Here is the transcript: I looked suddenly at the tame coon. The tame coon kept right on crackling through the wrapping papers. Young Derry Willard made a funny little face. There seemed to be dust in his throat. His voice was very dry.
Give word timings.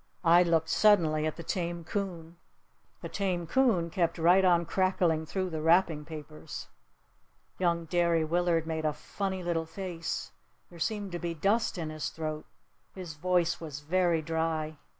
I 0.25 0.41
looked 0.41 0.69
suddenly 0.69 1.27
at 1.27 1.35
the 1.35 1.43
tame 1.43 1.83
coon. 1.83 2.37
The 3.01 3.07
tame 3.09 3.45
coon 3.45 3.91
kept 3.91 4.17
right 4.17 4.43
on 4.43 4.65
crackling 4.65 5.27
through 5.27 5.51
the 5.51 5.61
wrapping 5.61 6.05
papers. 6.05 6.69
Young 7.59 7.85
Derry 7.85 8.25
Willard 8.25 8.65
made 8.65 8.83
a 8.83 8.93
funny 8.93 9.43
little 9.43 9.67
face. 9.67 10.31
There 10.71 10.79
seemed 10.79 11.11
to 11.11 11.19
be 11.19 11.35
dust 11.35 11.77
in 11.77 11.91
his 11.91 12.09
throat. 12.09 12.47
His 12.95 13.13
voice 13.13 13.59
was 13.61 13.81
very 13.81 14.23
dry. 14.23 14.77